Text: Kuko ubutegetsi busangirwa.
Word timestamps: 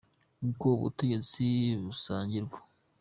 Kuko 0.39 0.65
ubutegetsi 0.77 1.43
busangirwa. 1.83 2.59